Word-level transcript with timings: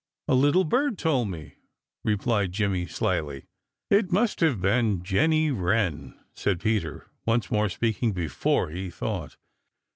"A 0.27 0.33
little 0.33 0.63
bird 0.63 0.97
told 0.97 1.29
me," 1.29 1.57
replied 2.03 2.51
Jimmy 2.53 2.87
slyly. 2.87 3.45
"It 3.91 4.11
must 4.11 4.39
have 4.39 4.59
been 4.59 5.03
Jenny 5.03 5.51
Wren!" 5.51 6.19
said 6.33 6.59
Peter, 6.61 7.05
once 7.27 7.51
more 7.51 7.69
speaking 7.69 8.11
before 8.11 8.71
he 8.71 8.89
thought. 8.89 9.37